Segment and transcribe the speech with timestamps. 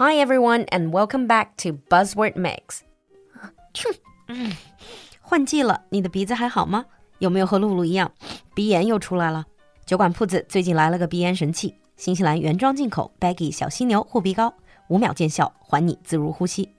[0.00, 2.82] Hi everyone and welcome back to Buzzword Mix.
[5.20, 6.84] 换季了，你的鼻子还好吗？
[7.18, 8.12] 有没有和露露一样，
[8.54, 9.44] 鼻炎又出来了？
[9.84, 14.54] 酒馆铺子最近来了个鼻炎神器——新西兰原装进口 Baggy 小犀牛护鼻膏，
[14.86, 16.72] 五秒见效，还你自如呼吸。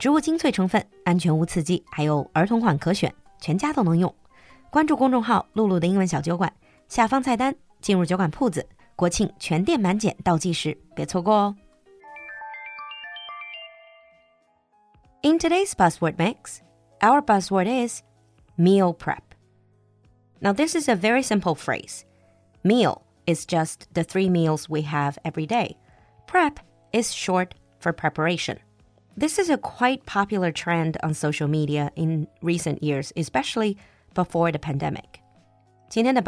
[0.00, 4.12] 植物精粹成分，安全无刺激，还有儿童款可选，全家都能用。
[4.70, 6.52] 关注公众号“露露的英文小酒馆”，
[6.90, 8.66] 下方菜单进入酒馆铺子，
[8.96, 11.56] 国庆全店满减倒计时，别错过哦。
[15.24, 16.60] In today's Buzzword mix,
[17.00, 18.02] our Buzzword is
[18.58, 19.34] meal prep.
[20.42, 22.04] Now, this is a very simple phrase.
[22.62, 25.78] Meal is just the three meals we have every day.
[26.26, 26.60] Prep
[26.92, 28.58] is short for preparation.
[29.16, 33.78] This is a quite popular trend on social media in recent years, especially
[34.12, 35.22] before the pandemic.
[35.88, 36.20] 今天的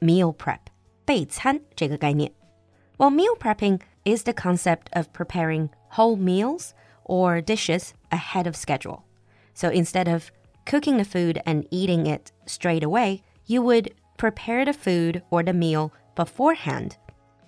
[0.00, 0.60] meal prep
[1.04, 2.32] 备餐这个概念。
[2.96, 9.03] Well, meal prepping is the concept of preparing whole meals or dishes ahead of schedule.
[9.53, 10.31] So instead of
[10.65, 15.53] cooking the food and eating it straight away, you would prepare the food or the
[15.53, 16.97] meal beforehand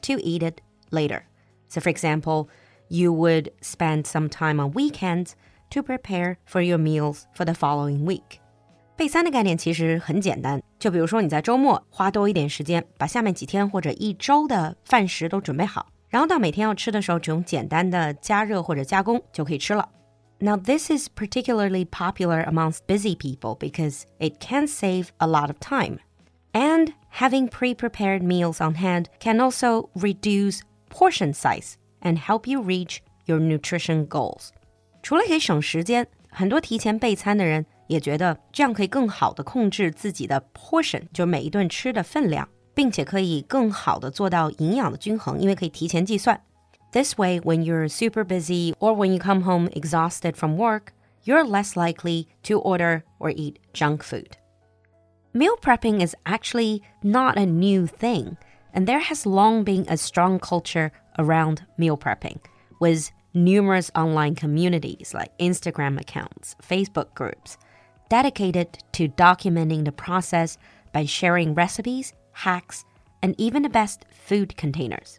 [0.02, 1.23] to eat it later.
[1.69, 2.47] So, for example,
[2.89, 5.35] you would spend some time on weekends
[5.71, 8.39] to prepare for your meals for the following week.
[8.95, 19.89] 备餐的概念其实很简单，就比如说你在周末花多一点时间，把下面几天或者一周的饭食都准备好， 然后到每天要吃的时候，只用简单的加热或者加工就可以吃了。
[20.39, 25.97] Now, this is particularly popular amongst busy people because it can save a lot of time.
[26.53, 32.61] And having pre prepared meals on hand can also reduce portion size and help you
[32.61, 34.49] reach your nutrition goals.
[35.02, 42.47] 除了可以省时间，很多提前备餐的人也觉得这样可以更好的控制自己的 portion，就是每一顿吃的分量。
[42.73, 46.39] 并且可以更好的做到营养的均衡，因为可以提前计算。
[46.91, 50.93] This way, when you're super busy or when you come home exhausted from work,
[51.25, 54.37] you're less likely to order or eat junk food.
[55.33, 58.37] Meal prepping is actually not a new thing,
[58.73, 62.37] and there has long been a strong culture around meal prepping,
[62.80, 67.58] with numerous online communities like Instagram accounts, Facebook groups,
[68.09, 70.58] dedicated to documenting the process
[70.93, 72.81] by sharing recipes hacks,
[73.21, 75.17] and even the best food containers.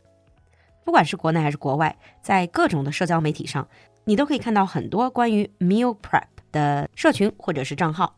[0.84, 3.68] 不管是国内还是国外，在各种的社交媒体上，
[4.04, 8.16] 你都可以看到很多关于 meal prep 的社群或者是账号，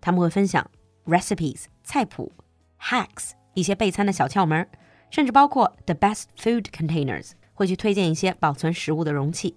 [0.00, 0.68] 他们会分享
[1.06, 2.32] recipes 菜谱、
[2.80, 4.68] hacks 一些备餐的小窍门，
[5.10, 9.56] 甚至包括 the best food containers 会去推荐一些保存食物的容器。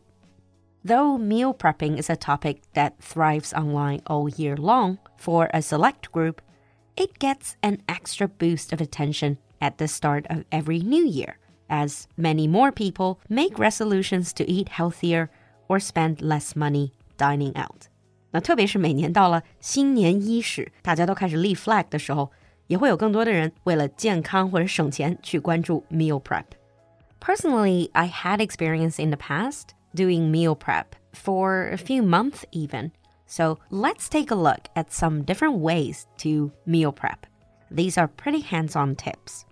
[0.84, 6.10] Though meal prepping is a topic that thrives online all year long for a select
[6.12, 6.38] group,
[6.96, 11.38] it gets an extra boost of attention at the start of every new year,
[11.70, 15.30] as many more people make resolutions to eat healthier
[15.68, 17.88] or spend less money dining out.
[18.32, 22.32] 那特别是每年到了新年伊始，大家都开始立 flag 的时候，
[22.68, 26.46] 也会有更多的人为了健康或者省钱去关注 meal prep.
[27.20, 32.92] Personally, I had experience in the past doing meal prep for a few months even.
[33.27, 37.27] So let's take a look at some different ways to meal prep.
[37.71, 39.45] These are pretty hands on tips.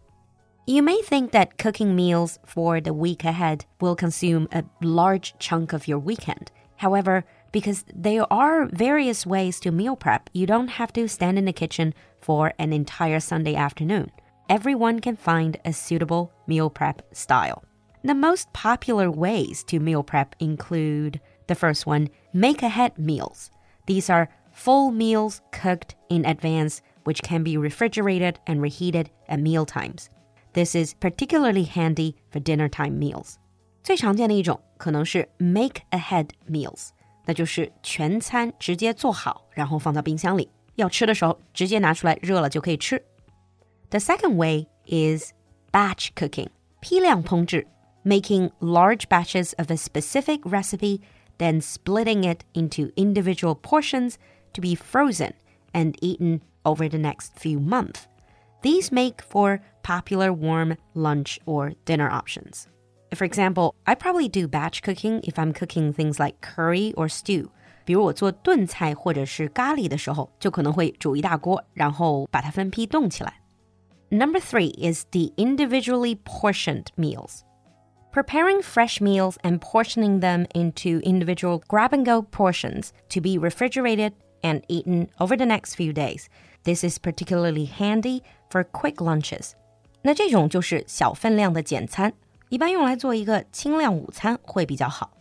[0.66, 5.72] You may think that cooking meals for the week ahead will consume a large chunk
[5.72, 6.50] of your weekend.
[6.76, 11.44] However, because there are various ways to meal prep, you don't have to stand in
[11.44, 14.10] the kitchen for an entire Sunday afternoon.
[14.48, 17.64] Everyone can find a suitable meal prep style.
[18.02, 23.50] The most popular ways to meal prep include the first one, make ahead meals.
[23.85, 29.65] These are full meals cooked in advance, which can be refrigerated and reheated at meal
[29.65, 30.07] times.
[30.53, 33.35] This is particularly handy for dinner time meals.
[33.83, 36.89] 最常见的一种可能是 make ahead meals，
[37.25, 43.03] 那就是全餐直接做好，然后放到冰箱里，要吃的时候直接拿出来热了就可以吃。
[43.89, 45.31] The second way is
[45.71, 46.49] batch cooking，
[46.81, 47.67] 批量烹制，
[48.03, 51.01] making large batches of a specific recipe
[51.37, 54.17] then splitting it into individual portions
[54.53, 55.33] to be frozen
[55.73, 58.07] and eaten over the next few months.
[58.61, 62.67] These make for popular warm lunch or dinner options.
[63.15, 67.49] For example, I probably do batch cooking if I'm cooking things like curry or stew.
[67.85, 73.41] 比如我做炖菜或者是咖喱的时候，就可能会煮一大锅，然后把它分批冻起来。
[74.09, 77.41] Number three is the individually portioned meals.
[78.13, 84.13] Preparing fresh meals and portioning them into individual grab and go portions to be refrigerated
[84.41, 86.27] and eaten over the next few days.
[86.63, 89.51] This is particularly handy for quick lunches.
[90.01, 92.13] 那这种就是小分量的简餐，
[92.49, 95.11] 一般用来做一个轻量午餐会比较好。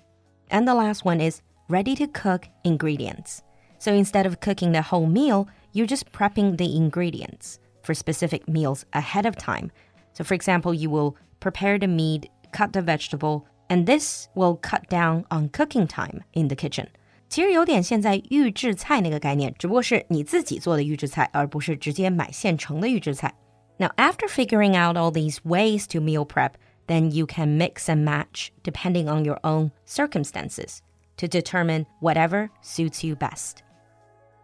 [0.49, 3.41] And the last one is ready to cook ingredients.
[3.79, 8.82] So instead of cooking the whole meal, you're just prepping the ingredients for specific meals
[8.93, 9.70] ahead of time.
[10.15, 14.88] So for example, you will prepare the meat, cut the vegetable, and this will cut
[14.88, 16.88] down on cooking time in the kitchen.
[17.29, 23.35] 其实有点现在预制菜那个概念，只不过是你自己做的预制菜，而不是直接买现成的预制菜。
[23.79, 26.55] now, after figuring out all these ways to meal prep,
[26.88, 30.79] then you can mix and match depending on your own circumstances
[31.17, 33.62] to determine whatever suits you best.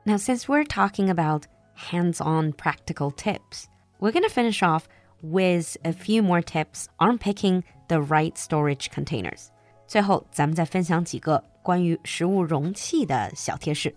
[0.07, 3.69] Now, since we're talking about hands on practical tips,
[3.99, 4.87] we're going to finish off
[5.21, 9.49] with a few more tips on picking the right storage containers.
[9.87, 13.95] 最后，咱们再分享几个关于食物容器的小贴士。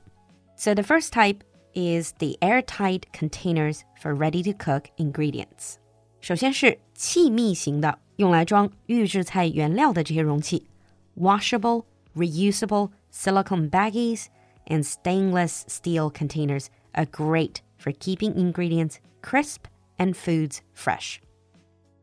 [0.55, 1.39] So the first type
[1.73, 5.75] is the airtight containers for ready to cook ingredients.
[6.19, 10.67] 首先是气密型的，用来装预制菜原料的这些容器，
[11.15, 11.85] washable,
[12.15, 14.25] reusable silicone baggies
[14.65, 19.65] and stainless steel containers are great for keeping ingredients crisp
[19.97, 21.19] and foods fresh.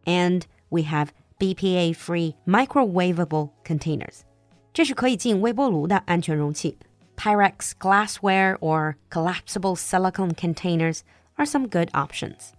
[0.05, 4.21] And we have BPA-free microwavable containers.
[4.73, 6.79] 这是可以进微波炉的安全容器。
[7.17, 11.01] Pyrex glassware or collapsible silicone containers
[11.37, 12.53] are some good options.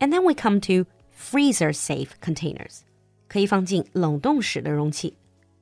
[0.00, 2.80] And then we come to freezer safe containers.
[3.28, 5.16] 可以放进冷冻室的容器.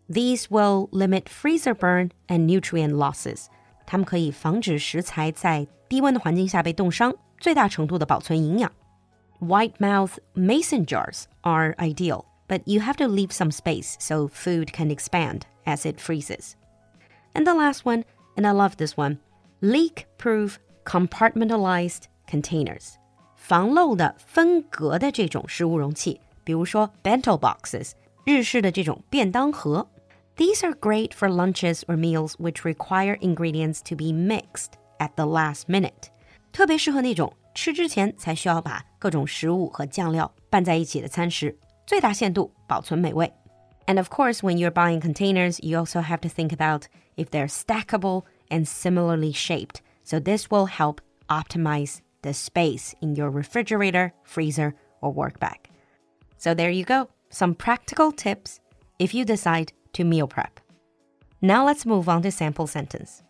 [0.09, 3.47] These will limit freezer burn and nutrient losses.
[3.87, 8.73] 它们可以防止食材在低温的环境下被冻伤，最大程度的保存营养。
[9.41, 14.91] White mouth mason jars are ideal, but you have to leave some space so food can
[14.91, 16.55] expand as it freezes.
[17.35, 18.05] And the last one
[18.37, 19.19] and I love this one
[19.61, 22.95] leak proof compartmentalized containers.
[23.37, 27.93] 防漏的分隔的这种食物容器，比如说 bento boxes，
[28.25, 29.89] 日式的这种便当盒。
[30.37, 35.65] These are great for lunches or meals which require ingredients to be mixed at the last
[35.67, 36.09] minute，
[36.53, 41.57] 特别适合那种吃之前才需要把各种食物和酱料拌在一起的餐食，
[41.87, 43.33] 最大限度保存美味。
[43.87, 46.87] And of course, when you're buying containers, you also have to think about
[47.17, 49.83] if they're stackable and similarly shaped.
[50.05, 55.69] So this will help optimize the space in your refrigerator, freezer, or work bag.
[56.39, 58.61] So there you go, some practical tips
[58.99, 60.61] if you decide to meal prep.
[61.41, 63.23] Now let's move on to sample sentence.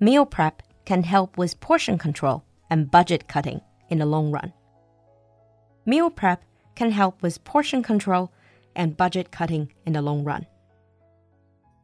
[0.00, 4.52] Meal prep can help with portion control and budget cutting in the long run.
[5.84, 6.38] Meal prep
[6.74, 8.28] can help with portion control
[8.74, 10.42] and budget cutting in the long run.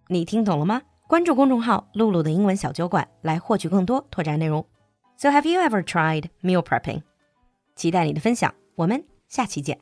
[0.08, 0.82] 你听懂了吗？
[1.06, 4.66] 关注公众号“露露的英文小酒馆”来获取更多拓展内容。
[5.16, 7.02] So have you ever tried meal prepping？
[7.76, 9.78] 期待你的分享，我们下期见。